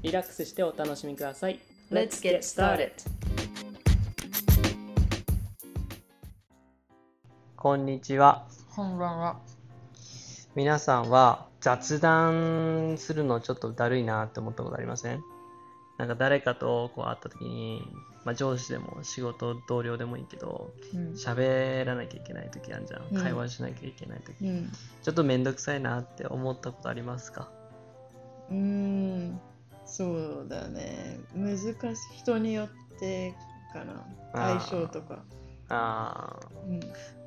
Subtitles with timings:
[0.00, 1.58] リラックスしてお楽しみください。
[1.90, 2.92] Let's get started.
[7.56, 8.46] こんにちは。
[8.76, 9.40] こんばんは。
[10.54, 15.20] 皆さんは雑談するのちょっとだるいなって思ったことありません？
[15.98, 17.82] なんか誰かとこう会った時に、
[18.24, 21.14] まあ、上司でも仕事同僚でもいいけどうん。
[21.14, 23.20] 喋らなきゃいけない時あるじゃん、うん。
[23.20, 24.70] 会話しなきゃいけない時、うん。
[25.02, 27.48] ちょっとめんどくさいなって思ったことありますか？
[28.48, 29.40] うーん
[29.88, 31.18] そうだね。
[31.34, 31.74] 難しい。
[32.18, 33.34] 人によって
[33.72, 34.06] かな。
[34.32, 35.24] 相性とか。
[35.70, 36.80] あうん、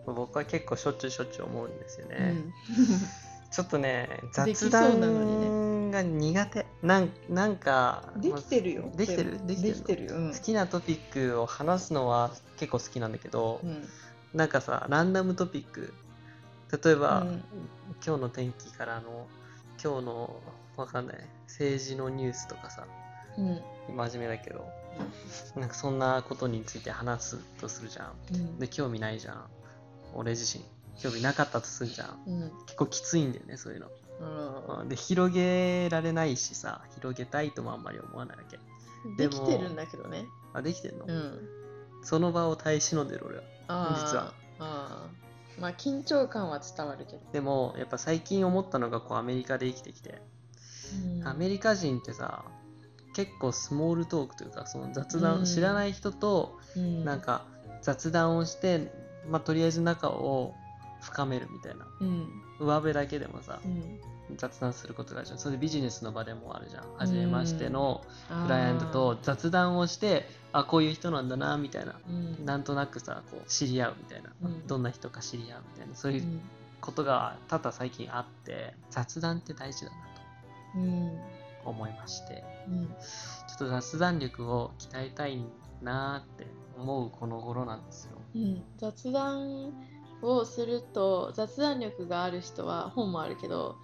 [0.07, 2.53] あ僕は結構しょっちゅうしょっちゅう思うんですようね、ん、
[3.51, 6.65] ちょっとね雑うなのに談が苦手。
[6.81, 8.91] なんなんかできてるよ。
[8.95, 10.33] できてるできてるできてるよ、うん。
[10.33, 13.87] 好きなトピックを話すのは結構好きなんだけど、うん。
[14.33, 15.93] なんかさランダムトピック。
[16.83, 17.43] 例えば、うん。
[18.05, 19.27] 今日の天気からの
[19.83, 20.41] 今日の
[20.77, 21.17] わかんない。
[21.47, 22.87] 政治のニュースとかさ。
[23.37, 23.61] うん。
[23.95, 24.65] 真面目だけど。
[25.55, 28.13] なんかそんなことについて話すとするじゃん。
[28.33, 28.59] うん。
[28.59, 29.45] で興味ないじゃん。
[30.13, 30.63] 俺自身。
[31.01, 32.23] 興味なかったとするじゃん。
[32.27, 32.51] うん。
[32.65, 33.87] 結構きついんだよねそういうの。
[34.21, 34.89] あうん。
[34.89, 38.57] で広げられないしさ広げたいともあんまり思わないわけ。
[38.57, 40.25] ーできてるんだけどね。
[40.53, 41.49] あできてんの、うん。
[42.03, 43.43] その場を耐え忍んでる俺は。
[43.97, 44.33] 実は。
[45.59, 50.21] まあ緊張感は伝わるけど、でもやっぱ最近思ったのがこうアメリカで生きてきて、
[51.19, 51.27] うん。
[51.27, 52.45] アメリカ人ってさ
[53.13, 55.45] 結構スモールトークというかその雑談、うん。
[55.45, 57.03] 知らない人とうん。
[57.05, 57.45] なんか
[57.81, 58.91] 雑談をして、
[59.29, 60.53] まあ、とりあえず仲を
[61.01, 61.85] 深めるみたいな。
[61.99, 62.27] うん。
[62.59, 63.99] 上辺だけでもさうん。
[64.37, 65.39] 雑談することがあるじゃん。
[65.39, 66.83] それでビジネスの場でもあるじゃん。
[66.95, 68.01] 初めましての
[68.43, 71.95] クライアントと雑談をしてあこういう人なんだなみたいな。
[72.07, 72.45] うん。
[72.45, 74.67] なんとなくさこう知り合うみたいな、うん。
[74.67, 75.95] どんな人か知り合うみたいな。
[75.95, 76.41] そういううん。
[76.79, 79.97] ことが多々最近あって雑談って大事だな
[81.65, 82.43] 思いまして。
[82.67, 82.95] うん
[83.47, 85.43] ちょっと雑談力を鍛えたい
[85.81, 88.17] なって思うこの頃なんですよ。
[88.35, 89.73] うん、雑談
[90.21, 93.75] をすると雑談力がある人は本もあるけど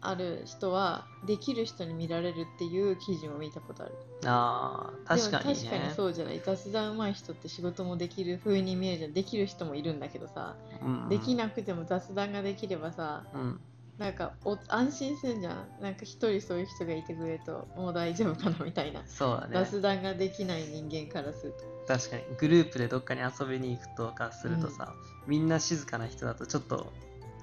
[0.00, 3.94] ある人はできる人に見られるっていう記事を見たことある。
[4.24, 5.54] あー確かにね。
[5.54, 6.40] 確かにそうじゃない。
[6.44, 9.12] 雑談上手い人って仕事もできる風に見えるじゃん。
[9.12, 11.08] できる人もいるんだけどさ、うんうん。
[11.08, 13.60] できなくても雑談ができればさうん
[14.00, 15.68] なんかお安心するんじゃん。
[15.82, 19.52] なんか一人そういう人がいてくれるともう大丈夫かなみたいな、そうだね。
[19.52, 21.52] 雑談ができない人間からする
[21.86, 21.94] と。
[21.94, 22.22] 確かに。
[22.38, 24.94] グループでどっかに遊びに行くとかするとさ、
[25.26, 26.90] みんな静かな人だとちょっと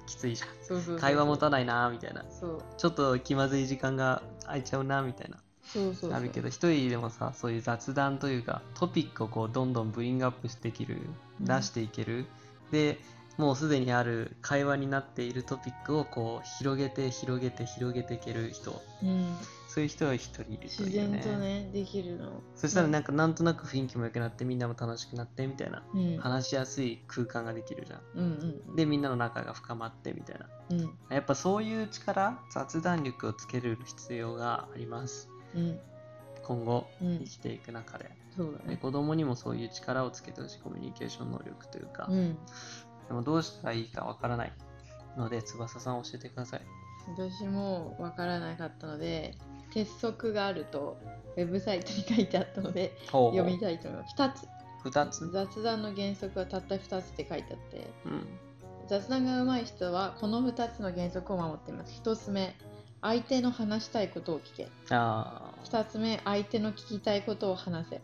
[0.06, 0.48] きついじゃん。
[0.48, 0.98] そうそうそうそう。
[0.98, 2.24] 会話持たないなみたいな。
[2.28, 2.62] そう。
[2.76, 5.38] ちょっと気まずい時間が空いちゃうなみたいな。
[5.62, 6.12] そうそうそう。
[6.12, 10.98] あるけど一人でもさそういう雑談というかトピックをこうどんどんブリングアップしていける
[11.40, 11.46] うん。
[11.46, 12.26] 出していける、
[12.72, 12.98] で
[13.38, 18.82] もうすでにある会話になっているトピックをこう広げて広げて広げていける人。
[19.02, 19.36] うん。
[19.68, 22.42] そういう人が一人いると自いう然とねできるの。
[22.56, 26.18] そしたらなんかなんとなく雰囲気も良くなってみんなも楽しくなってみたいなうん。
[26.18, 28.00] 話しやすい空間ができるじゃん。
[28.16, 28.24] うん
[28.66, 30.48] うんでみんなの仲が深まってみたいな。
[30.70, 30.98] うん。
[31.08, 35.28] やっぱそういう力雑談力をつける必要があります。
[35.54, 35.78] うん。
[36.42, 37.18] 今後うん。
[37.20, 38.04] 生きていく中で。
[38.04, 38.76] でそうだね。
[38.76, 40.60] 子供にもそういう力をつけてほしい。
[40.60, 42.38] コミュニケーション能力というか、うん
[43.08, 44.52] でもどうしたらいいかわからない
[45.16, 46.60] ので翼さん教えてください。
[47.16, 49.34] 私も分からなかったので
[49.72, 50.98] 鉄則があると
[51.36, 54.14] ウェブサイトに書いてあったのでほ読みたいと思います。
[54.16, 54.48] 2つ。
[54.84, 55.30] 2つ？
[55.30, 58.26] 雑談の原則はたった2つって書いてあってうん。
[58.86, 62.00] 雑談が上手い人はこの2つの原則を守っています。
[62.02, 62.54] 1つ目
[63.00, 64.68] 相手の話したいことを聞け。
[64.90, 68.00] ああ2つ目相手の聞きたいことを話せ。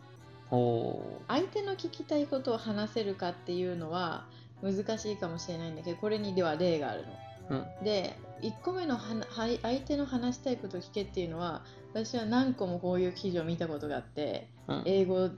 [0.49, 4.25] ほ相手の聞きたいことを話せるかっていうのは
[4.61, 7.05] 難しいかもしれないんだけどこれにでは例がある
[7.49, 7.57] の。
[7.57, 7.83] ううん。
[7.83, 11.63] で1個目のはなはい相手の話したいことを聞けっていうのは
[11.93, 14.83] 私は何個もこういう記事を見たことがあってうん。
[14.85, 15.29] 英語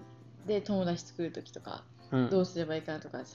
[0.46, 2.30] で友達作る時とかうん。
[2.30, 3.26] どうすればいいかなとか考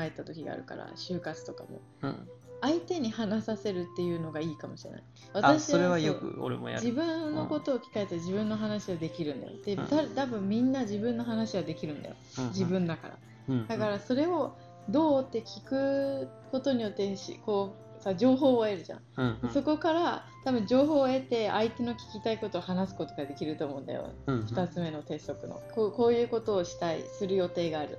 [0.00, 1.80] えた時があるから就活とかも。
[2.02, 2.28] うん。
[2.62, 5.02] 相手に話させるっていうのがいいかもしれない。
[5.32, 9.52] あそれはよく俺もや自る分のことを聞かれたら自分の話はできるんだよ。
[9.64, 9.86] で、うん。
[9.86, 12.16] た多分みんな自分の話はできるんだよ。
[12.48, 13.18] 自分だから。
[13.48, 13.66] うん。
[13.66, 14.56] だからそれを
[14.88, 19.50] どうって聞くことによってしこうさ情報を得るじゃん、うんうん。
[19.50, 24.10] そこから多分情報を得て相手の聞きたいことを話すことができると思うんだよ。
[24.26, 24.46] うんうん。
[24.46, 25.60] 2つ目の鉄則の。
[25.74, 27.98] こうこういうことをしたいする予定がある。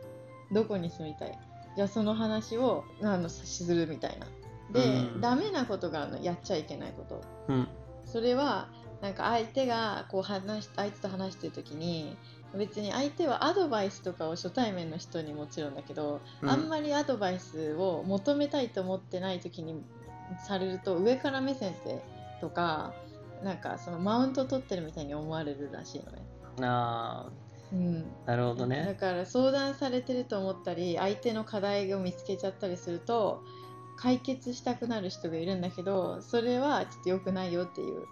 [0.52, 1.40] どこに住みたい。
[1.76, 4.28] じゃあその話をあのするみたいな。
[4.74, 5.22] で、うん。
[5.22, 7.22] ダメなことがあるのやっちゃいけないこと。
[7.50, 7.68] うん。
[8.06, 8.68] それは
[9.02, 12.18] なんか相手がこう話し相手と話してる時に
[12.58, 19.82] 別に相手はアドバイスとかを初対面の人にもちろんだけど、うんあんまりアドバイスを求めたいと思ってない時に
[20.46, 22.04] されると上から目線って
[22.42, 22.94] とか
[23.44, 26.20] なんかそのマウント取ってるみたいに思われるらしいのね。
[26.62, 27.30] あ
[27.72, 33.44] うん、ーなるほどだねから相談されてると思ったり相手の課題を見つけちゃったりすると
[33.96, 38.06] 解決したくなる人がいるんだけどそれはちょっと良くないよっていう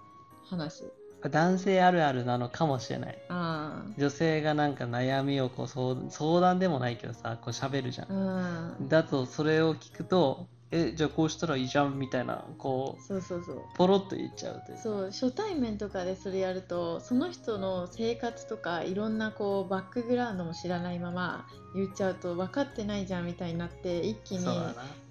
[0.45, 0.83] 話。
[1.27, 3.17] 男性あるあるなのかもしれない。
[3.27, 8.77] あ女性がなんか悩みをこう相相談でもないけどさこう喋るじゃあん。
[8.79, 8.87] うん。
[8.87, 13.61] だとそれを聞くとえじゃあこうしたらいいじゃんみたいなこうそうそうそう。
[13.75, 14.77] ポロッと言っちゃうという。
[14.77, 24.45] そう初対面とかでそれやるとその人の生活とかいろんなこうバックグラウンドも知らないまま言っちゃうと分かってないじゃんみたいになって一気に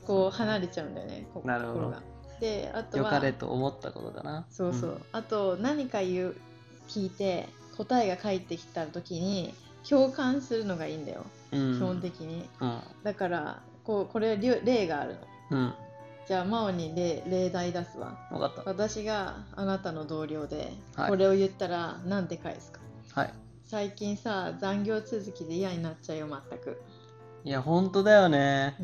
[0.07, 1.75] こう離れちゃうんだよねこなるほど。
[1.75, 2.18] 心が。
[2.41, 4.47] であとはよかれと思ったことだな。
[4.51, 6.37] そうそう、あと何か言う
[6.89, 9.55] 聞いて答えが返ってきた時に
[9.89, 12.49] 共感するのがいいんだよ、うん、基本的に。
[12.61, 12.81] うん。
[13.03, 15.21] だからこうこれ例例があるの。
[15.51, 15.75] うん。
[16.27, 18.19] じゃあ真央に例例題出すわ。
[18.31, 18.63] 分かった。
[18.65, 21.09] 私があなたの同僚で、はい。
[21.11, 22.81] これを言ったら何て返すか。
[23.15, 23.35] はい。
[23.65, 26.81] 最近さ残業続きで嫌になっちゃうよ全く、
[27.45, 28.77] いや本当だよね。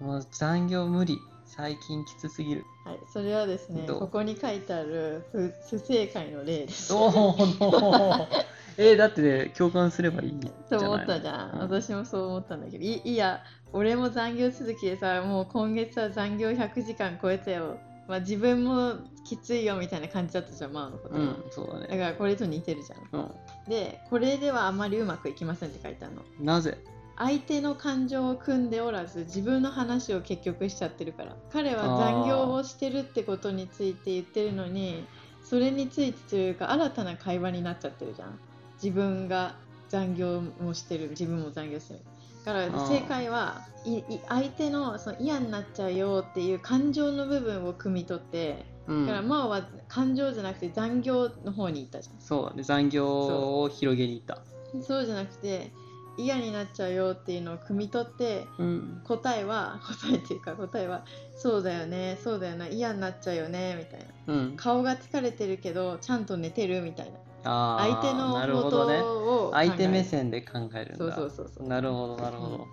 [0.00, 0.06] うん。
[0.06, 1.18] もう残業無理。
[1.46, 6.92] 最近きつすぎるはい、それはですねここに書いてある不不正解の例です。
[6.92, 7.36] おお
[8.76, 11.60] えだってね共感すればいいと思ったじゃん、うん。
[11.60, 13.42] 私もそう思ったんだけどいいいや
[13.72, 17.78] 俺も残業続きでさもう今月は残業100時間超えたよ、
[18.08, 18.94] まあ、自分も
[19.24, 21.86] きついよみたいな感じだったじゃんマオのこと、うんそうだね。
[21.86, 23.20] だからこれと似てるじゃん。
[23.20, 23.30] うん。
[23.70, 26.22] でこれではあまりうまくいきませんって書いてあるの。
[26.40, 26.76] なぜ？
[27.16, 31.36] 相手の感情を汲んでおらず自分の話を結局しちゃってるから。
[31.52, 35.06] 彼は残業をしてるってことについて言ってるのに
[35.42, 38.38] それについてというか新たな会話になっちゃってるじゃん。
[38.82, 39.54] 自分が
[39.88, 41.10] 残業もしてる。
[41.10, 42.00] 自分も残業してる。
[42.44, 42.88] だからー。
[42.88, 49.06] 正解はいい相手のその嫌になっちゃうよっていう感情の部分を汲み取ってうん。
[49.06, 52.20] だから真央は感情じゃなくて残業の方に行ったじゃん。
[52.20, 52.62] そうだね。
[52.62, 54.42] 残業を広げに行った。
[54.82, 55.70] そうじゃなくて
[56.16, 59.00] 嫌になっちゃうよっていうのを汲み取ってうん。
[59.04, 61.04] 答えは 答えっていうか答えは
[61.36, 64.34] そうだよねそうだよな嫌になっちゃうよねみたいな。
[64.34, 64.56] うん。
[64.56, 67.18] 顔が疲れてるけどちゃんと寝てるみたいな。
[67.44, 70.98] 相手のことを考え相手目線で考えるんだ。
[70.98, 71.68] そうそうそうそう。
[71.68, 72.64] なるほどなるほど、うん。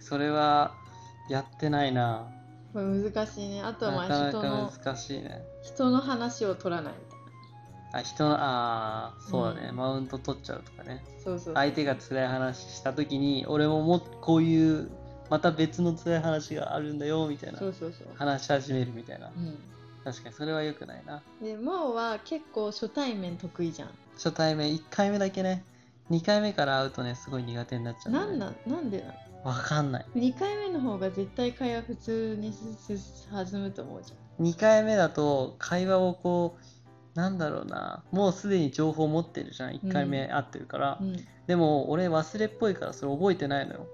[0.00, 0.74] それは
[1.28, 2.26] やってないな。
[2.72, 3.62] これ難しいね。
[3.62, 5.44] あとはまあ人のか難しいね。
[5.62, 7.13] 人の話を取らないみたいな
[7.96, 9.76] あ人のああそうだね、うん。
[9.76, 11.04] マウント取っちゃうとかね。
[11.22, 14.90] そうそう相手が辛い話した時に俺ももっこういう
[15.30, 18.08] また別の辛い話があるんだよみたいなそうそうそう。
[18.16, 19.28] 話し始めるみたいな。
[19.28, 19.58] うん。
[20.04, 21.22] 確かにそれは良くないな。
[21.40, 23.88] で真央は結構初対面得意じゃん。
[24.14, 25.64] 初対面1回目だけね。
[26.10, 28.30] 2回目から会うとねすごい苦手になっちゃうんだよね。
[28.32, 29.14] なんなんなんでなの？
[29.44, 30.06] わかんない。
[30.14, 32.52] 2回目の方が絶対会話普通に
[33.30, 36.64] 弾むと思うじ2回目だと会話をこう
[37.14, 38.02] なんだろうな。
[38.10, 39.72] もうすでに情報持ってるじゃん。
[39.72, 41.16] 1回目会ってるから、うん。
[41.46, 43.86] でも俺忘れっぽいからそれ覚えてないのよ。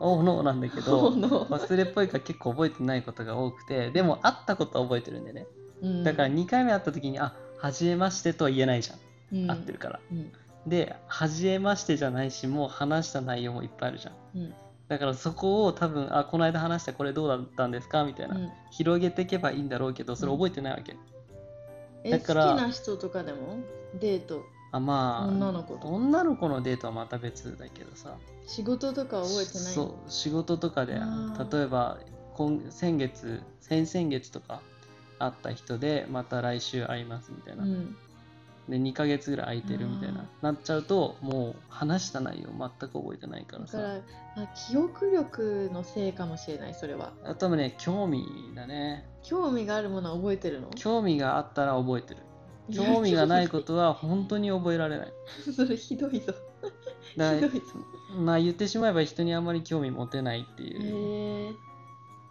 [0.00, 3.90] ものおなんだけど忘れっぽいから結構覚えてないことが多くて。
[3.90, 5.46] でも会ったことは覚えてるんでね。
[5.82, 6.04] うん。
[6.04, 8.98] だから2回目会った時にあ初めましてとは言えないじゃん、
[9.42, 9.50] うん。
[9.50, 10.00] 会ってるから。
[10.12, 10.32] うん。
[10.66, 14.14] で初めましてじゃないしもう話した内容もいっぱいあるじゃん。
[14.34, 14.54] うん。
[14.88, 18.04] だからそこを多分あこの間話したこれどうだったんですか？
[18.04, 18.50] みたいな、うん。
[18.70, 20.96] 広げていけばいいんだろうけどそれ覚えてないわけ、え
[22.04, 23.58] だから好きな人とかでも？
[23.98, 24.44] デート。
[24.72, 28.16] あまあ女の子と女の子のデートはまた別だけどさ。
[28.46, 29.72] 仕事とか覚えてない？
[29.72, 31.00] そう仕事とかで例
[31.62, 31.98] えば
[32.34, 34.60] 今先月先々月とか
[35.18, 37.96] 会った人でまた来週会いますみたいな、うん
[38.68, 43.78] で2ヶ月ぐらい空いてるみたいあななっちゃうともう話した内容全く覚えてないからさ。
[43.78, 44.04] だか
[44.36, 47.12] らあ記憶力のせいかもしれないそれは。
[47.24, 49.08] あとはね興味だね。
[49.22, 50.70] 興味があるものは覚えてるの？
[50.74, 52.20] 興味があったら覚えてる。
[52.74, 55.12] 興味がないことは本当に覚えられない。
[55.54, 56.34] それひどいぞ。
[57.16, 57.58] だひどいぞ。
[58.18, 61.54] まあ言ってしまえば人にあんまり興味持てないってへいう。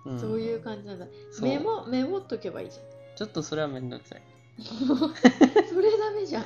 [0.05, 0.09] え。
[0.09, 0.19] うん。
[0.19, 1.05] そういう感じなんだ。
[1.41, 2.77] メモメモっとけばいいじ
[3.15, 4.21] ちょっとそれはめんどくさい。
[4.21, 6.45] ゃん それダメじゃん。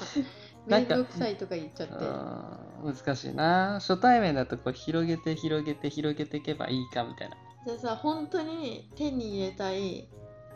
[0.68, 1.94] なんかめんどくさいとか言っちゃって。
[1.94, 3.74] うん難しいな。
[3.82, 7.36] 初対面だとこう広げて広げて広げていけばいいかみたいな。
[7.66, 10.08] じゃあさ本当に手に入れたい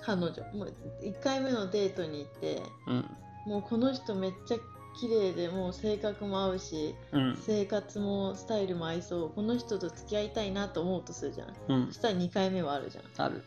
[0.02, 0.32] 彼女。
[0.54, 3.18] もう1回目のデートに行ってうん。
[3.46, 4.58] もうこの人めっちゃ
[5.00, 7.38] 綺麗でもう性格も合うしうん。
[7.42, 9.30] 生活もスタイルも合いそう。
[9.32, 11.54] この人と付き合いたいなと思うとするじゃん。
[11.68, 11.88] うん。
[11.88, 13.26] そしたら2回目はあるじゃん。
[13.26, 13.44] ある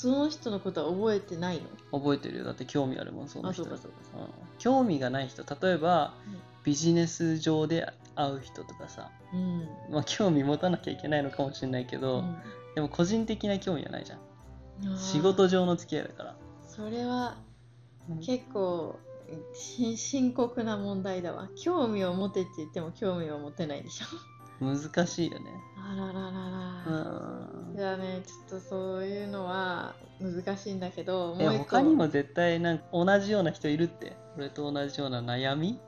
[0.00, 1.98] その人のことは覚えてないの？
[1.98, 2.44] 覚えてるよ。
[2.44, 3.64] だって興味あるもんその人。
[3.64, 4.28] あそうかそうかそううん。
[4.58, 9.68] 興味がない人例えば、うんビジネス上で会う人とかさ、うん。
[9.90, 12.36] まあ、興味持たなきゃいけないのかもしれないけど、うん。
[12.74, 14.98] でも個人的な興味はないじゃん。
[14.98, 16.36] 仕事上の付き合いだから、
[16.66, 17.36] それは
[18.10, 18.18] うん。
[18.18, 18.98] 結構
[19.54, 21.48] し深刻な問題だわ。
[21.56, 24.04] 興味を持てって言っても興味を持てないでしょ
[24.60, 25.52] 難しいよね。
[25.76, 27.74] あらららうら、ん。
[27.76, 34.16] じゃあねちょっとそういうのは難しいんだけどえもう他にも絶対なんか同じような人いるって？
[34.36, 35.78] 俺と同じような悩み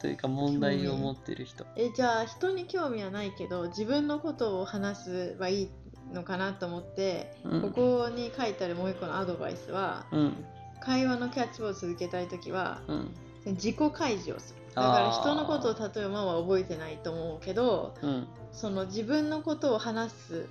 [0.00, 1.64] というか問題を持ってる人。
[1.76, 5.70] えじゃあ人に興味はないけど自分のことを話せばいい
[6.12, 7.62] のかなと思って、うん。
[7.62, 10.44] ここに書いてあるもう一個のアドバイスはうん。
[10.80, 13.14] 会話のキャッチボールを続けたい時はうん。
[13.46, 20.48] 自己開示をするだから人のことを例えばママは覚えてないと思うけどうんその自分のことを話す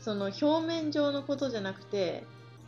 [0.00, 2.24] その表面上のことじゃなくて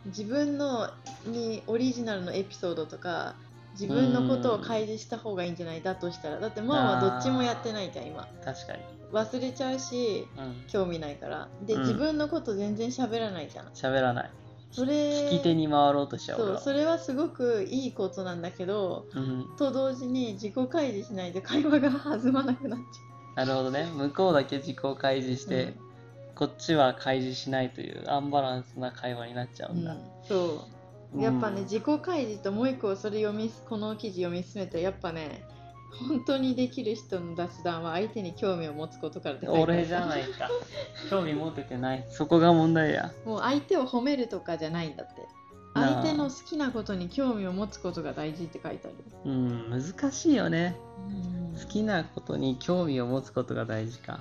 [0.07, 0.91] 自分の
[1.27, 3.37] にオリジナルのエピソードとか
[3.73, 8.27] 自分のことを開示した方がいいんじゃないだとしたらだってママはどっちもやってないじゃん今。
[8.45, 8.83] 確かに。
[9.13, 10.65] 忘れちゃうしうん。
[10.67, 11.49] 興味ないから。
[11.63, 11.81] で、うん。
[11.83, 13.67] 自分のこと全然喋らないじゃん。
[13.69, 14.31] 喋らない
[14.71, 14.93] それ
[15.29, 19.47] 聞き手に回ろうとしちゃうそうそれはすごくいいことなんだけどうん。
[19.57, 22.85] と同時に自己開示しないと会話が弾まなくなっち
[23.39, 23.85] なるほどね。
[23.95, 25.75] 向こうだけ自己開示して、うん。
[26.35, 29.97] こっちは開示しないというアンバランスな会話になっちゃゃう、うんだ、
[30.27, 30.67] そ
[31.15, 31.23] う。
[31.23, 31.63] やっぱね、うん。
[31.63, 35.45] 自己開示ともう一個それ読みこの記事読み進めてやっぱね
[35.91, 40.49] 本当にできる人の雑談は相手に興味を持つことからって書いてある俺じゃないか。
[41.11, 42.07] 興味持ててない。
[42.11, 43.13] そこが問題や。
[43.25, 45.27] もう相手を褒めるとかじゃないんだって。
[45.75, 48.97] 相手の好きなことに興味を持つことが大事って書いてある。
[49.25, 50.77] うん難しいよね。
[51.55, 51.61] うん。
[51.61, 54.21] 好きなことに興味を持つことが大事か。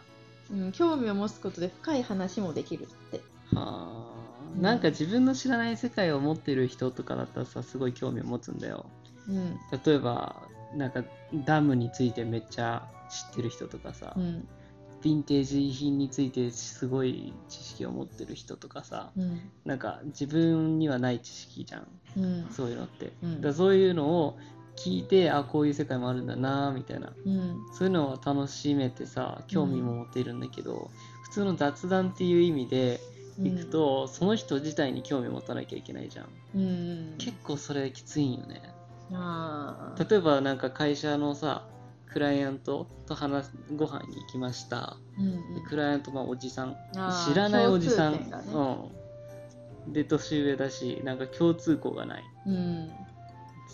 [0.52, 3.22] うん、興味を持つことで深い話もできるって。
[3.54, 4.18] はあ。
[4.56, 4.62] うん。
[4.62, 8.86] なんか自分の知らない世界を持ってる人とかだったらさすごい興味を持つんだよ。
[9.28, 9.58] うん。
[9.86, 11.04] 例えばなんか
[11.46, 14.48] ダムについてめっちゃ知ってる人とかさ、うん。
[15.04, 19.52] ヴィンテージ品についてすごい知識を持ってる人とかさうん。
[19.64, 22.48] なんか自分にはない知識じゃんうん。
[22.52, 23.42] そういうのって、うん。
[23.42, 24.38] だそういうのを
[24.76, 27.14] 聞いてあこういう世界もあるんだなみたいな。
[27.26, 27.58] うん。
[27.74, 30.92] そういうのを楽しめてさ興味も持てるんだけど、
[31.24, 33.00] 普通の雑談っていう意味で
[33.44, 37.16] いくと、その人自体に興味を持たなきゃいけないじゃんうん。
[37.18, 38.62] 結構それきついんよね
[39.10, 41.66] 例えばなんか会社のさ
[42.12, 44.98] クライアントと話すご飯に行きました。
[45.18, 46.76] うんでクライアントまあおじさん。
[47.30, 48.30] 知らないおじさん、ね。
[49.86, 49.94] うん。
[49.94, 52.24] で年上だしなんか共通項がない。
[52.48, 52.92] うん。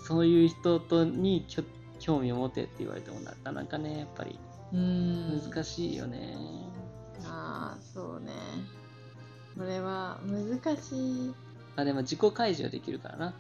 [0.07, 1.63] そういう人とにきょ
[1.99, 4.39] 興味を持てって言われてもなかなかねやっぱり
[4.73, 5.41] うん。
[5.51, 6.35] 難しいよね、
[7.25, 8.33] ああそうね。
[9.55, 11.33] これは難しい。
[11.75, 13.33] あでも自己開示はできるからな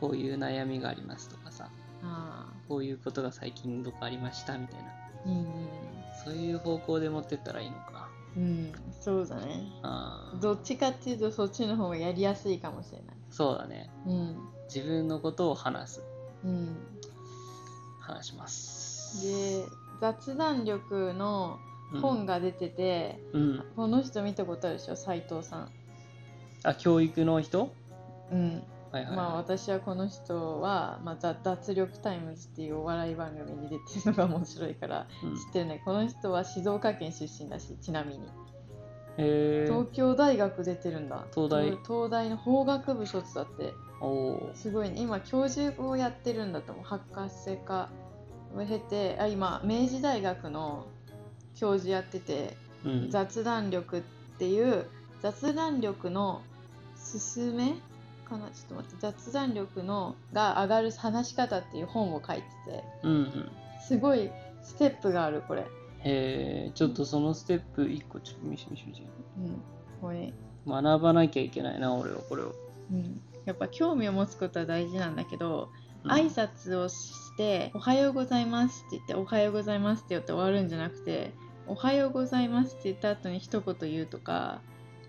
[0.00, 1.68] こういう悩みがありますとかさ
[2.02, 4.84] あこういうことが最近どこありましたみたいな。
[5.26, 5.46] ーうん
[6.24, 8.08] そういう方向で持ってったらいいのか。
[8.36, 9.62] うんそうだね。
[10.40, 13.16] どっちかっていうとそっちの方がやりやすいかもしれない。
[13.30, 13.90] そうだね。
[14.06, 14.36] うん。
[14.72, 16.02] 自分のことを話す。
[16.44, 16.76] うん。
[18.00, 19.22] 話します。
[19.26, 19.64] で
[20.00, 21.58] 雑談力の
[22.00, 23.64] 本が出てて、うん、うん。
[23.76, 24.96] この人見たことあるでしょ？
[24.96, 25.70] 斉藤さん。
[26.64, 27.70] あ教育の人？
[28.32, 28.62] うん
[28.96, 29.16] はいはい、はい。
[29.16, 35.36] まあ私はこの人は、まあ、ザ脱力タイムズっていうお笑い番組に出てるのが面白いからうん。
[35.36, 35.82] 知ってるね。
[35.84, 38.26] この人は静岡県出身だしちなみに。
[39.18, 41.26] 東京大学出てるんだ。
[41.34, 41.64] 東大。
[41.64, 43.74] 東東大の法学部卒だって。
[44.54, 45.00] すごいね。
[45.00, 46.84] 今教授をやってるんだと思う。
[46.84, 47.88] 博士課
[48.54, 50.86] を経てあ今明治大学の
[51.54, 53.10] 教授やっててうん。
[53.10, 54.02] 雑談力っ
[54.38, 54.86] ていう
[55.20, 56.42] 雑談力の
[56.96, 57.74] 進め
[58.28, 63.50] かなちょっと待って雑談力のが上がる話し方っていう本を書いててうんうん。
[63.80, 64.30] すごい
[64.62, 65.66] ステップがあるこれ、へ
[66.00, 69.62] えちょっとそのステップ1個ちょっと見せて見せて見せてうん
[70.00, 70.32] これ。
[70.66, 72.52] 学ばなきゃいけないな俺はこれを、
[72.90, 75.70] うん、やっぱ興味を持つことは大事なんだけど、
[76.04, 76.10] うん。
[76.10, 81.32] 挨拶をして「おはようございます」って言って「おはようございます」って言って終わるんじゃなくて
[81.68, 84.60] 「おはようございます」って言った後に一言言うとか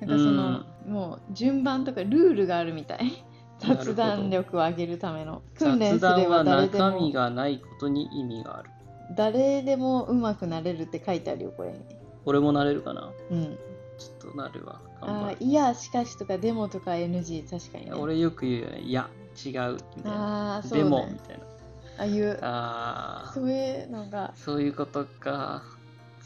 [0.01, 3.24] なんかその、もう順番とかルールがあるみたい。
[3.60, 5.42] 雑談力を上げるための。
[5.58, 8.70] 訓練すれば誰でも中身がないことに意味がある？
[9.16, 11.72] 誰でも上手くなれるって書いてあるよこれ。
[11.72, 11.80] に
[12.25, 13.12] 俺もなれるかな？
[13.32, 13.58] うん。
[13.98, 19.10] ちょっとなるわあーいやしかしとかでもとか NG 確かに、ね、俺よく言うよねいや
[19.44, 20.54] 違うみたいな。
[20.54, 21.44] ああそうでもみねたいな。
[21.44, 22.39] ああいう。
[22.44, 23.34] あー。
[23.34, 24.34] そういうのが。
[24.36, 25.63] そういうことか。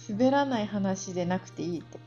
[0.10, 1.98] 滑らない話でなくていいって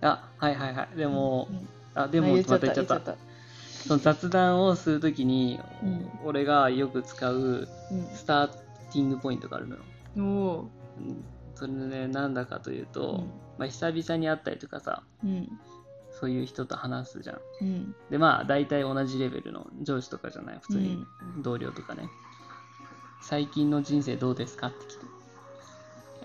[0.00, 0.96] あはいはいはい。
[0.96, 1.68] でも、うん。
[1.94, 3.16] あでもまったた言っちゃ言った。
[3.86, 6.10] その雑談をするときに、うん。
[6.24, 7.68] 俺がよく使うう
[8.14, 9.82] スターティングポイントがあるのよ、
[10.16, 10.20] う
[11.00, 11.24] ん、
[11.54, 13.30] それねなんだかというと、うん。
[13.58, 15.48] まあ、久々に会ったりとかさうん。
[16.20, 17.40] そういう人と話すじゃん。
[17.60, 17.94] うん。
[18.10, 20.58] でまあ大体同じレベルの上司とかじゃない？
[20.60, 21.04] 普通に
[21.36, 21.42] うん。
[21.42, 22.08] 同僚とかね、
[23.22, 24.68] 最近の人生どうですか？
[24.68, 25.06] って聞く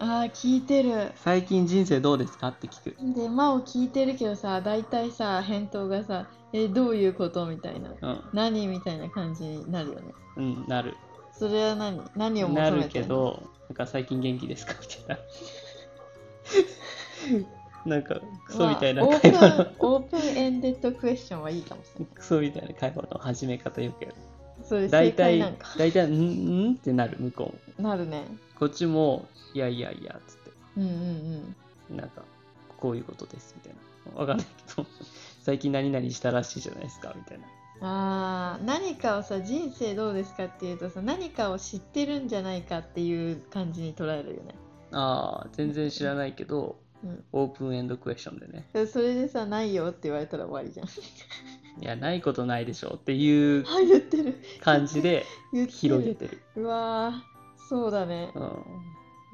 [0.06, 1.12] ああ聞いてる。
[1.16, 2.50] 最近人生どうですか？
[2.50, 3.14] って聞く。
[3.16, 7.46] で真央聞いてるけどさ大体さ返答がさえどういうこと？
[7.46, 7.92] みたいな。
[8.02, 8.22] うん。
[8.34, 10.14] 何みたいな感じになるよね。
[10.36, 10.98] うんなる。
[11.32, 12.02] それは何？
[12.18, 13.04] 何を求なるめてんの？
[13.04, 14.74] けどなんか最近元気ですか？
[14.82, 15.24] みたいな。
[17.86, 22.16] なんかクソみたいなまあ会話の、オープンオープンエンデッドクエスチョンはいいかもしれない。
[22.16, 24.16] クソみたいな会話の始め方よくやる。
[24.64, 25.68] それ正大体解なんか。
[25.78, 26.74] 大体んん？
[26.74, 27.90] ってなる向こうも。
[27.90, 28.26] なるね
[28.64, 30.52] こっちもいやいやいやつって。
[30.78, 30.90] うんうん
[31.90, 31.98] うん。
[31.98, 32.24] なんか
[32.78, 33.74] こういうことですみたい
[34.16, 34.22] な。
[34.22, 34.88] わかんないけど
[35.44, 37.46] 最近何々したらしいじゃないですかみたいな。
[37.82, 44.56] あー何かをさ人生どうですかっていうとさ何かを知ってるんじゃないかっていう感じに捉えるよね、
[44.94, 48.70] ああ全然知らないけどうん、オープンエンドクエスチョンでね。
[48.72, 50.88] でそれでさないよって言われたら終わりじゃん。
[50.88, 53.66] いやないことないでしょっていう
[54.62, 55.26] 感じで
[55.68, 57.33] 広げてる、うわー
[57.74, 58.32] そうだね。
[58.36, 58.40] う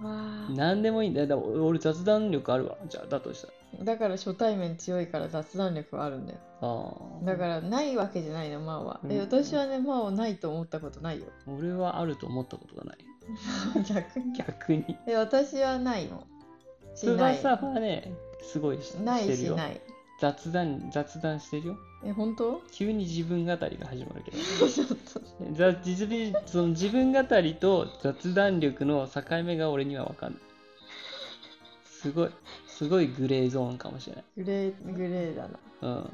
[0.05, 0.13] わ
[0.49, 1.27] ん、何でもいいんだよ。
[1.27, 2.77] だから俺雑談力あるわ。
[2.87, 3.53] じゃあだとしたら。
[3.81, 6.39] ーだから初対面強いから雑談力はあるんだよ。
[6.61, 7.25] ああ。
[7.25, 9.19] だからないわけじゃないのマオは、えうん。
[9.19, 11.25] 私はねマオないと思ったことないよ。
[11.47, 12.97] 俺はあると思ったことがない
[13.83, 14.33] 逆に。
[14.37, 14.97] 逆に。
[15.05, 16.23] え私はないの。
[16.95, 17.35] しない。
[17.35, 19.53] 翼はねすごいしないしてるよ。
[19.55, 19.81] しない
[20.19, 21.77] 雑談雑談してるよ。
[22.03, 22.61] え本当？
[22.71, 24.37] 急に自分語りが始まるけど。
[24.67, 25.53] ちょっと。
[25.53, 30.41] ざ自分その自分語りと雑談力の境目が俺には分かんない。
[31.85, 32.29] すごい
[32.67, 34.23] すごいグレーゾーンかもしれない。
[34.37, 35.59] グレーグレーだな。
[35.81, 36.09] うん。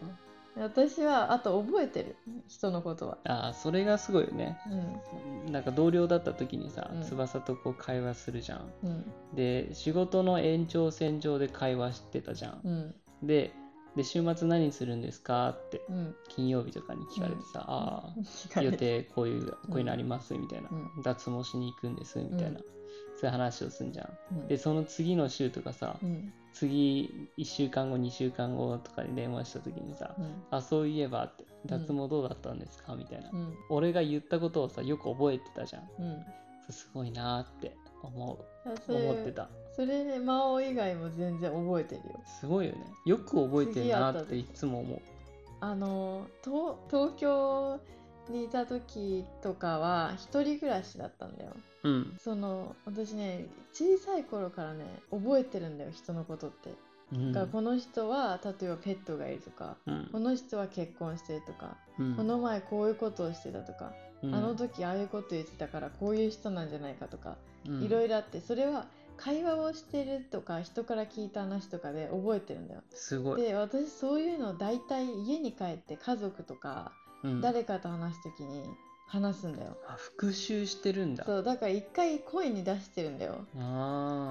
[0.58, 2.16] 私はあと覚えてる。
[2.48, 3.18] 人のことは。
[3.26, 4.58] ああそれがすごいよね。
[5.46, 5.52] うん。
[5.52, 7.04] なんか同僚だった時にさ、うん。
[7.04, 8.72] 翼とこう会話するじゃん。
[8.84, 9.06] うん。
[9.36, 12.96] で仕事の延長線上で会話してたじゃん、うん。
[13.28, 13.54] で
[13.96, 15.50] で週末何するんですか？
[15.50, 16.16] ってうん。
[16.30, 18.14] 金曜日とかに聞かれてさ、あ
[18.56, 22.56] あ予定こういうこういうのありますみたいな、う脱毛しに行くんですみたいな、うん。
[22.58, 24.18] そういう話をするんじゃん。
[24.42, 24.48] うん。
[24.48, 26.34] でその次の週とかさ、うん。
[26.54, 32.96] 次1週間後2週間後とかに電話した時にさ、うんあそういえばって脱毛どうだったんですか？
[32.96, 33.56] みたいな、うん。
[33.70, 35.84] 俺が言ったことをさよく覚えてたじゃん。
[36.00, 36.26] うん。
[36.70, 37.76] すごいなーって
[38.06, 39.50] 思うれ思ってた。
[39.76, 42.22] それね魔王以外も全然覚えてるよ。
[42.40, 42.80] すごいよね。
[43.06, 45.02] よく覚えてるなっていつも思う。
[45.60, 47.80] あの東東京
[48.30, 51.52] にいた時とかは一人暮らしだったんだよ。
[51.84, 56.70] うん、その私ね小さい頃からね覚えてるんだよ人のことって。
[56.70, 56.76] うん
[57.12, 60.10] だからこの人は例えばペットがいるとかうん。
[60.12, 62.16] この人は結婚してるとか、うん。
[62.16, 64.36] この前こういうことをしてたとか、うん。
[64.36, 67.38] あの時ああいうこと言ってたからこういう人なんじゃないかとか、
[67.68, 67.84] うん。
[67.84, 68.88] いろいろあってそれは
[69.18, 72.82] 会話をしてるとか人から聞いた話とかで覚えてるんだよ。
[72.92, 76.92] すごい、で私そういうのを大体家に帰って家族とか
[77.24, 77.42] うん。
[77.42, 78.64] 誰かと話す時に
[79.08, 81.24] 話すんだよ、あ復習してるんだ。
[81.24, 83.46] そうだから一回声に出してるんだよ。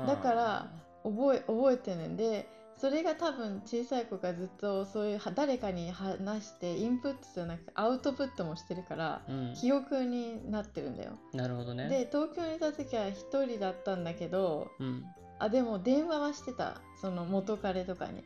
[0.07, 0.71] だから
[1.05, 11.13] 覚え覚えてるんでそれが多分小さい子がずっとそういうは誰かに話してインプットじゃなくてアウトプットもしてるからうん、記憶になってるんだよ。
[11.33, 11.89] なるほどね。
[11.89, 15.05] で東京にいた時は一人だったんだけどうん。
[15.39, 16.81] あでも電話はしてた。
[17.01, 18.25] その元彼とかに。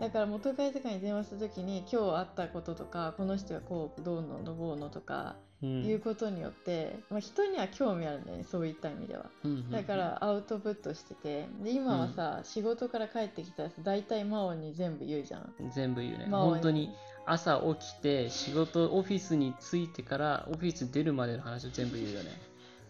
[0.00, 5.84] だから元彼とかに電話する時に今日あったこととかこの人がこうどうのどうのとかうん。
[5.84, 9.26] いうことによって、まあ、人には興味あるんだよねそういった意味では。
[9.44, 15.52] うんだからアウトプットしててで今はさ、仕事から帰ってきたらさ大体真央に全部言うじゃん。
[15.74, 16.26] 全部言うね。
[16.28, 16.90] まあ本当に
[17.26, 22.30] 朝起きて仕事オフィスに着いてからオフィス出るまでの話を全部言うよね。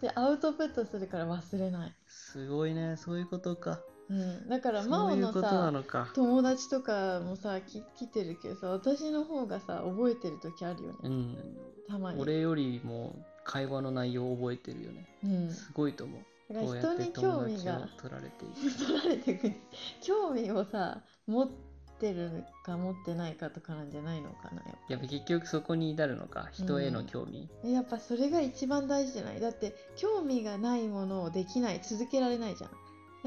[0.01, 5.73] でアウトプットするから忘れない、すごいねそういうことかうん、だから真央のさ
[6.15, 11.37] 友達とかもさき来てるけどさ私の方がさ覚えてる時あるよね、うん。
[11.89, 12.21] たまに。
[12.21, 15.09] 俺よりも会話の内容を覚えてるよね。
[15.25, 16.21] うん、すごいと思う。
[16.49, 18.79] 人に興味が取られていく。
[18.87, 19.55] 取られてくる。
[20.01, 21.49] 興味をさ持っ
[21.97, 26.49] ってるか持ってないかとかなんじゃないのかなやっやっぱ結局そこに至るのか。
[26.53, 29.41] 人への興味、ぱやっぱそれが一番大事じゃない？
[29.41, 32.71] だって興味がないものをできない続けられないじゃん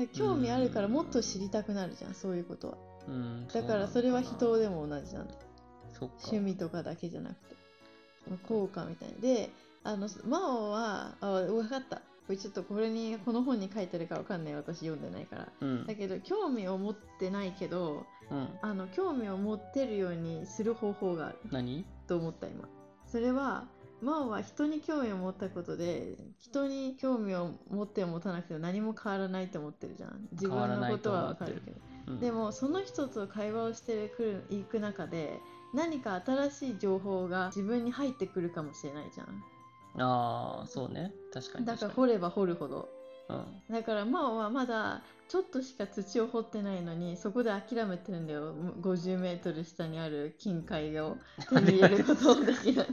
[0.07, 2.77] 興味あるからもっと知りたくなるじゃんそういうことは。
[3.07, 5.33] うんだからそれは人でも同じなんだ。
[5.99, 7.55] 趣味とかだけじゃなくて。
[8.29, 9.49] まあ効果みたいにで
[9.83, 11.97] あの真央はあ分かった。
[11.97, 12.01] こ
[12.33, 14.55] れちょっとこれにこの本に書いてるか分かんない。
[14.55, 15.47] 私読んでないから。
[15.61, 15.85] うん。
[15.87, 18.47] だけど興味を持ってないけどうん。
[18.61, 21.39] あの興味を持ってるようにする方法がある。
[21.51, 21.85] 何？
[22.07, 22.67] と思った今。
[23.07, 23.65] それは
[24.01, 30.27] 真央は人に興味を持ったことで人に興味を持っても持たなくても何も変わらないと思ってるじゃん。
[30.31, 31.77] 自分のことは分かるけど。
[32.07, 32.19] うん。
[32.19, 35.39] でもその人と会話をしてくるいく中で
[35.73, 39.43] 何か新しい情報が自分に入ってくるかもしれないじゃん。
[40.01, 41.13] ああそうね。
[41.33, 42.89] 確かにだから掘れば掘るほど。
[43.29, 43.73] にうん。
[43.73, 48.53] だから真央はまだちょっとしか土を掘ってないのにそこで諦めてるんだよ。
[48.81, 51.17] 50メートル下にある金塊を
[51.49, 52.87] 手に入れることをできない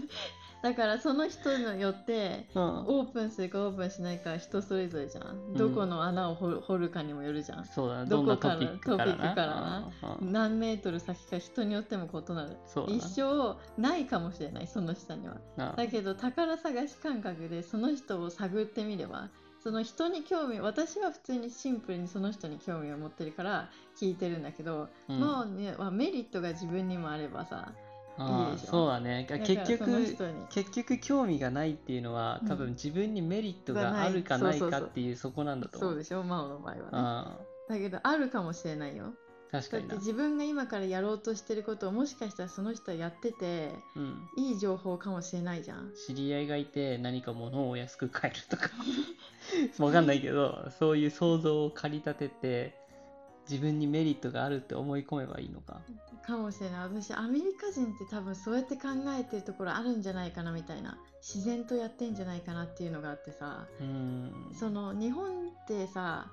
[0.62, 2.62] だからその人によってうん。
[2.86, 7.64] オープンするかオープンしないかは人それぞれじゃん、んどこの穴を掘るかにもよるじゃん。
[7.64, 8.66] そうだねどこからな。
[8.66, 9.92] トピックからな。
[10.20, 12.56] 何メートル先か人によっても異なる。
[12.88, 15.36] 一生ないかもしれないその下には。
[15.56, 19.28] なだけど宝探し感覚でその人を探ってみれば
[19.62, 23.68] その人に興味私は普通にシンプルにその人に興味を持ってるから
[24.00, 25.20] 聞いてるんだけど、うん。
[25.20, 27.72] まあねはメリットが自分にもあればさ
[28.18, 29.26] あそうだね。
[29.28, 30.16] 結局
[30.48, 32.48] 結局興味がないっていうのはうん。
[32.48, 35.90] 多分自分にメリットがあるかないかっていうそこなんだと思う。
[35.90, 36.84] そうでしょ真央の場合はね。
[36.92, 39.12] あだけどあるかもしれないよ。
[39.52, 39.82] あ確かに。
[39.88, 44.28] なだって自分が今からやろうとしてることをもしかしたらその人はやっててうん。
[44.36, 45.92] いい情報かもしれないじゃん。
[46.06, 48.70] 知り合いがいて何か物を安く買えるとか。
[49.78, 52.85] わかんないけどそういう想像を駆り立てて
[53.48, 55.80] 自分にメリットがあるって思い込めばいいのか。
[56.26, 56.80] かもしれない。
[56.82, 60.98] 私アメリカ人って多分そうやって考えてるところあるんじゃないかなみたいな。
[61.22, 63.66] 自然とやってんじゃないかなっていうのがあってさ。
[63.80, 64.32] うん。
[64.58, 66.26] その日本ってさ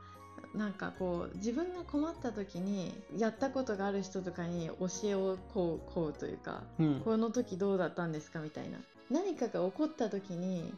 [0.55, 7.01] なんかこう自分が困った時にやったことがある人とかに教えをこうこうというかうん。
[7.03, 8.79] この時どうだったんですかみたいな。
[9.11, 10.73] 何かが起こった時に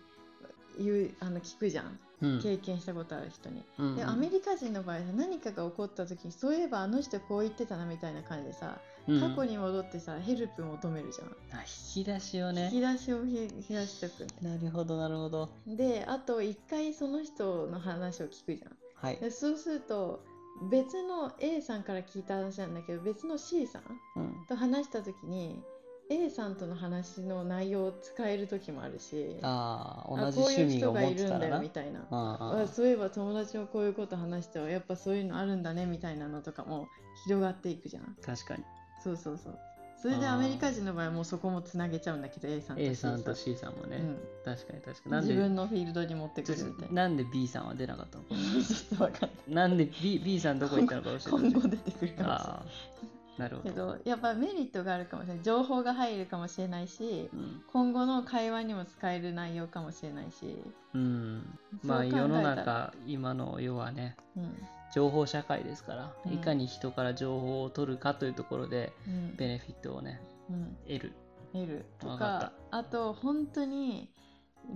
[0.80, 2.00] 言うあの聞くじゃん。
[2.22, 2.42] うん。
[2.42, 3.64] 経験したことある人に。
[3.78, 9.20] うんでアメリカ人の場合さ何かが起こった時にそういえばあの人こう言ってたなみたいな感じでさうん。
[9.22, 11.28] 過去に戻ってさヘルプ求めるじゃん、
[11.60, 11.62] あ
[11.96, 12.70] 引き出しをね。
[12.74, 14.44] 引き出しをひ引き出しとく。
[14.44, 15.50] なるほどなるほど。
[15.68, 18.72] であと一回その人の話を聞くじゃん。
[18.96, 19.18] はい。
[19.18, 20.24] でそうすると
[20.72, 23.84] 別の A さんから聞いた話なんだけど別の C さん
[24.16, 24.46] うん。
[24.48, 25.62] と話した時に
[26.10, 31.56] A さんとの話の内容を使える時もあるしあ同じこういう人趣味を持がいるんだってたらな。
[31.56, 36.88] よみたいなああそういえば友達もこういうこと話してはやっぱそういうのあるんだねみたいなのとかも
[37.24, 38.04] 広がっていくじゃん。
[38.04, 38.64] あ確かに。
[39.04, 39.60] そうそうそう。
[39.98, 43.74] それでアメリカ人の場合はもうそこもつなげちゃうんだけど A さんと C さ A さんと C さん。
[43.74, 44.20] もね、うん。
[44.44, 45.28] 確かに確かに。
[45.28, 47.04] 自分のフィールドに持ってくるみたいな。
[47.04, 55.44] なんで B さんは出なかったのかちょっとわかんない なんで B, B さんどこ行ったのか教えて今後出てくるかもしれないなるほけど、どやっぱメリットがあるかもしれない。
[55.44, 57.64] 情報が入るかもしれないしうん。
[57.72, 60.58] 今後の会話にも使える内容かもしれないし、
[60.94, 64.56] うん、まあ世の中今の世はねうん。
[64.94, 66.34] 情報社会ですから、うん。
[66.34, 69.36] いかに人から情報を取るかというところでうん。
[69.36, 71.14] ベネフィットをねうん、得る。
[71.54, 71.86] 得る。
[72.00, 74.10] とわかかあと本当に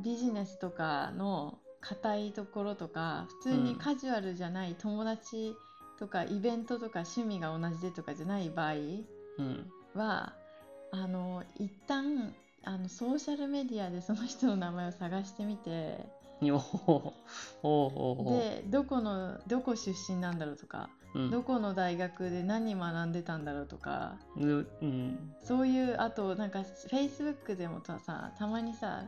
[0.04, 5.56] ビジネスとかの硬いところとか普通にカジュアルじゃない友達
[6.00, 8.76] とかイベントとか趣味が同じでとかじゃない場合う
[9.44, 9.70] ん。
[9.94, 10.34] は
[10.92, 12.34] あの一旦
[12.64, 15.98] あのソーシャルメディアでその人の名前を探してみて
[16.42, 17.14] おお
[17.64, 21.32] おおおでどこのどこ出身なんだろうとか、うん。
[21.32, 25.34] どこの大学で何学んでたんだろうとかううん。
[25.44, 26.60] そういうあとなんか
[26.90, 29.04] Facebook でもささたまにさ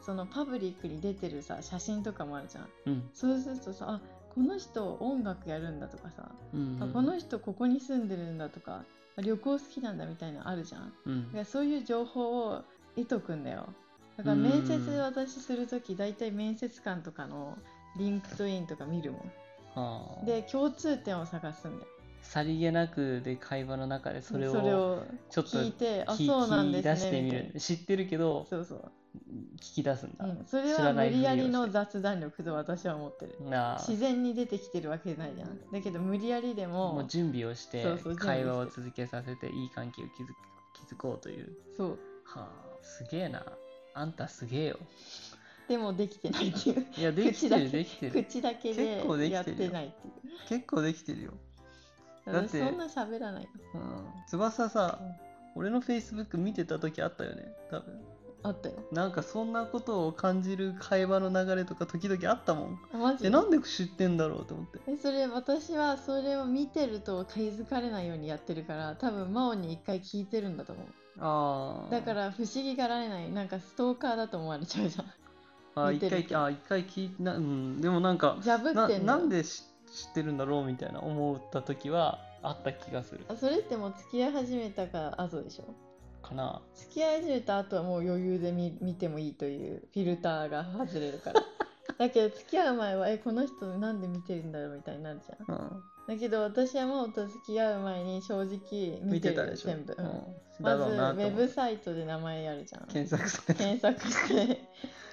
[0.00, 2.68] そのパブリックに出てるさ写真とかもあるじゃん。
[2.86, 3.10] うん。
[3.12, 4.00] そうするとさあ
[4.36, 8.84] この人音楽やるんだとかさ、うんあこの人ここに住んでるんだとか
[9.16, 10.92] あ旅行好きなんだみたいなのあるじゃん。
[11.06, 11.26] うん。
[11.28, 12.62] だからそういう情報を
[12.96, 13.66] 得とくんだよ。
[14.18, 17.56] だから面接私するとき大体面接官とかの
[17.98, 19.20] リンクトインとか見るもん。
[19.74, 20.26] はあ。
[20.26, 21.88] で共通点を探すんだよ。
[22.20, 28.92] さりげなくで会話の中でそれをちょっと聞いてあ聞そうなん聞き出してみですね知ってるけどそうそう、
[29.60, 33.36] 聞き出すんだ、うん、それは無理やふりの雑談力と私は思ってる。
[33.78, 35.58] 自然に出てきてるわけじゃないじゃん。
[35.72, 37.84] だけど無理やりでももう準備をして
[38.16, 40.34] 会話を続けさせていい関係を築く
[40.88, 41.48] 築こうという。
[41.76, 41.98] そう。
[42.24, 42.48] はあ
[42.82, 43.44] すげえな。
[43.94, 44.78] あんたすげえよ。
[45.68, 46.86] でもできてないっていう。
[46.96, 48.24] いやできてる口だけできてる。
[48.24, 49.34] 口だけで結構できてるよ。
[49.34, 50.48] やってないっていう。
[50.48, 51.32] 結構できてるよ。
[52.26, 53.42] だって私そんな喋らない。
[53.44, 54.98] ようん、翼さ
[55.56, 57.98] 俺のフェイスブック見てた時あったよね多分
[58.46, 58.74] あったよ。
[58.92, 62.80] なんかそんなことを感じる会話の流れとか時々あったもん。
[62.92, 64.78] あマジえなんで知ってんだろうと思って。
[64.86, 70.86] えそれ私はそれを見てると気づかれないようにやってるから多分真央に一回聞いてるんだと思う。
[71.18, 73.30] ああだから不思議がられない。
[73.32, 75.86] なんかストーカーだと思われちゃうじゃん。
[75.86, 77.80] あ一回あ一回聞いてなうん。
[77.80, 83.24] でもなんかジャブなってんのなんで知知ってるんだろうみたいな思った時はあった気がする。
[83.28, 85.64] あそれってもう付き合い始めたから後でしょ
[86.28, 86.62] かな。
[86.74, 91.42] 付き合い始めた後はもう余裕で見見てもいいというフィルターが外れるから。
[91.98, 95.56] だけど付き合う前はえこの人なんで見てるんだろうみたいになるじゃん。
[95.56, 95.82] うん。
[96.06, 99.68] だけど私はもうと付き合う前に正直見見てるてたでしょ？
[99.68, 100.06] 全部、うん。
[100.06, 100.22] うん。
[100.60, 102.86] まずウェブサイトで名前やるじゃん。
[102.86, 103.64] 検索されて。
[103.64, 104.60] 検索して。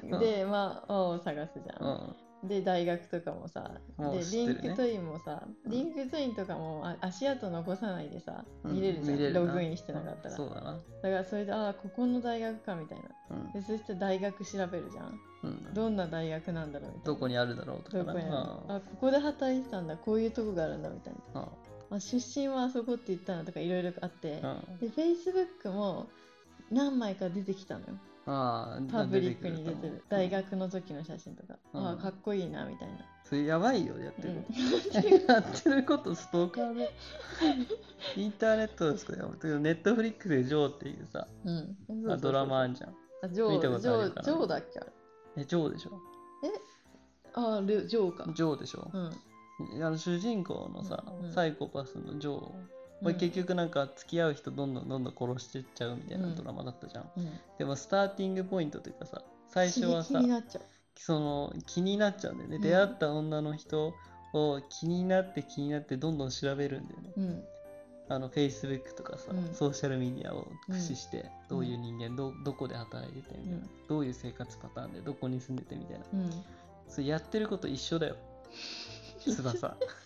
[0.03, 0.19] うん。
[0.19, 8.75] でまあを探すじゃ、うんんで大学とかもさでリンクトインもさ、リンクトインとかもあ足跡残さないでさうん。
[8.75, 10.73] 見れるじゃん、ログインしてなかったら、そうだな。
[10.73, 13.03] だからそれでああここの大学かみたいな。
[13.31, 13.51] うん。
[13.53, 15.19] でそして大学調べるじゃん。
[15.43, 15.73] うん。
[15.73, 17.05] どんな大学なんだろうみたいな。
[17.05, 19.95] どこにあるだろうとかこにああここで働いてたんだ。
[19.95, 21.41] こういうとこがあるんだみたいな。
[21.41, 21.97] うん。
[21.97, 24.79] あ出身はあそこって言ったのとかいろいろあって、うん。
[24.79, 26.07] で Facebook も
[26.71, 27.87] 何枚か出てきたのよ
[28.25, 30.01] ああパブリックに出てる。
[30.09, 31.87] 大学学の時の写真とか、うん。
[31.87, 34.91] ああかっこいいなみたいな、それやばいよやってるこうん。
[34.91, 34.97] と
[35.33, 36.89] やってることストーカーで
[38.15, 39.29] インターネットですかよ。
[39.59, 42.95] ネットフリックスでジョーっていうさうん、あドラマあんじゃん。
[43.23, 44.79] あジョ見たことあるジョーだっけ？
[45.35, 45.91] えジョーでしょ。
[47.35, 48.31] あルジョーか。
[48.33, 48.89] ジョーでしょ。
[48.93, 49.11] うん。
[49.83, 51.31] あの主人公のさうんうん。
[51.33, 52.51] サイコパスのジョー
[53.03, 56.35] これ結局なんか付き合う人どんどんどんどん殺してっちゃうみたいなうん。
[56.35, 60.21] ドラマだったじゃん、うん、でもスターティングポイントというかさ最初はさ
[60.95, 62.61] その気になっちゃうんだよね、うん。
[62.61, 63.93] 出会った女の人
[64.33, 67.11] を気になって気になってどんどん調べるんだよね。
[67.17, 67.43] うん。
[68.09, 69.53] あの Facebook とかさ、うん。
[69.53, 73.69] ソーシャルメディアを駆使して、どういう人間どどこで働いててみたいな、うん。
[73.87, 76.05] どういう生活パターンでどこに住んでてみたいな。
[76.13, 76.31] うん。
[76.87, 78.15] それやってること一緒だよ。
[79.19, 79.77] 翼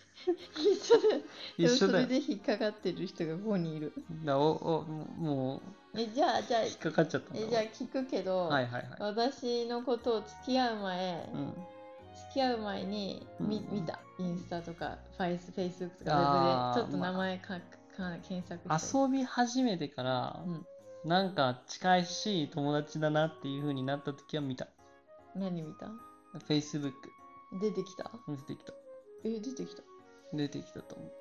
[0.55, 1.21] 一緒でも
[1.57, 3.93] 一緒だよそれで引っかかってる人が5人いる。
[4.25, 5.61] だおおもうも
[5.95, 7.41] えじゃあじゃあう引っかかっちゃったんだ。
[7.41, 13.99] えじゃあ聞くけど、はいはいはい、私のことを付き合う前、うん、付き合う前に見,、うん見た。
[14.19, 17.59] インスタとかファイスフェイスブックとかでちょっと名前か、
[17.95, 18.97] か検索して。
[18.97, 20.65] 遊び始めてから、うん、
[21.09, 24.67] なんか近しい友達だなっていう風になった時は見た。
[25.35, 25.91] 何見た
[26.47, 26.93] ？Facebook
[27.61, 28.11] 出てきた？
[28.27, 28.73] 出てきた。
[29.23, 29.83] え出てきた
[30.33, 31.07] 出てきたと思う。
[31.07, 31.11] へ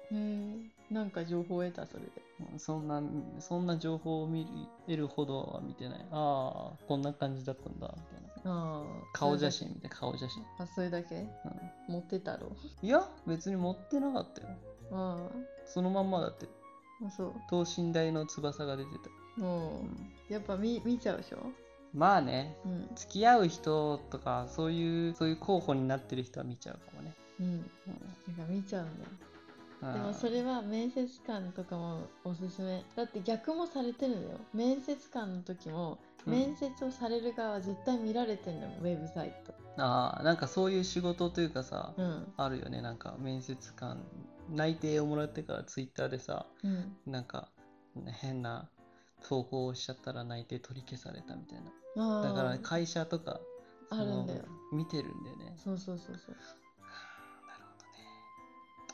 [0.92, 2.11] えんか情報を得たそれで。
[2.53, 3.03] うんそんな
[3.40, 4.49] そんな情報を見る
[4.87, 6.07] 得るほどは見てない。
[6.11, 8.53] ああこんな感じだったんだみたいな。
[8.53, 11.16] ああ顔写真見て顔写真、あそれだけ？
[11.16, 11.19] う
[11.90, 12.53] ん、持ってたろ？
[12.83, 14.49] いや別に持ってなかったよ。
[14.92, 15.29] あ
[15.64, 16.47] そのまんまだって。
[17.03, 17.33] ああそう。
[17.49, 18.90] 等身大の翼が出て
[19.37, 19.88] た、もうん。
[20.29, 21.38] うやっぱ見見ちゃうでしょ？
[21.95, 22.57] まあね。
[22.64, 22.88] うん。
[22.95, 27.71] 付き合う人とかそういうそういう候補になってる人は見ちゃうかもね、うん
[28.49, 29.05] 見ちゃうんだ。
[29.05, 32.83] よでもそれは面接官とかもおすすめ。
[32.97, 34.39] だって逆もされてるんだよ。
[34.55, 36.33] 面接官の時もうん。
[36.33, 39.55] 面接をされる側は絶対見られてんだもん、ウェブサイト。
[39.77, 42.33] あーなんかそういう仕事というかさ、うん。
[42.37, 42.81] あるよね。
[42.81, 44.03] なんか面接官
[44.51, 46.97] 内定をもらってからツイッターでさうん。
[47.07, 47.51] なんか
[48.21, 48.69] 変な
[49.23, 52.21] 投稿をしちゃったら内定取り消されたみたいな。
[52.21, 53.41] あだからー会社とか
[53.91, 54.43] あるんだよ。
[54.73, 55.55] 見てるんだよね。
[55.57, 56.37] そうそうそうそう、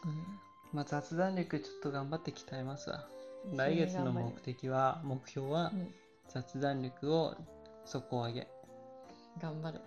[0.03, 0.23] ほどね
[0.73, 3.05] まあ雑談力ちょっと頑張って鍛えますわ。
[3.07, 5.93] うん来月の目的は目標はうん。
[6.29, 7.35] 雑談力を
[7.85, 8.47] 底上げ。
[9.41, 9.81] 頑張れ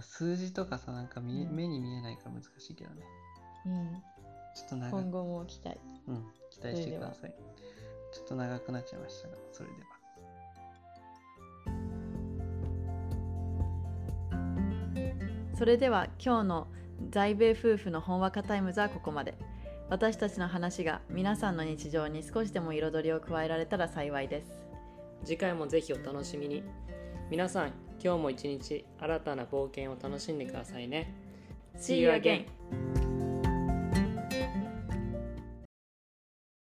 [0.00, 1.56] 数字とかさなんか見えうん。
[1.56, 3.02] 目に見えないから難しいけどね。
[3.66, 4.02] うん。
[4.54, 5.78] ちょっと長く、今後も期待。
[6.06, 7.34] うん、期待してください。
[8.12, 10.04] ちょっと長くなっちゃいましたがそれでは。
[15.56, 16.68] それでは今日の
[17.10, 19.34] 在米夫婦のほんわかタイムズはここまで。
[19.90, 24.52] 私たちの話が皆さんの日常に少しでも彩りを加えられたら幸いです。
[25.24, 26.62] 次回もぜひお楽しみに。
[27.30, 31.14] 皆さん今日も一日新たな冒険を楽しんでくださいね。
[31.76, 33.03] See you again!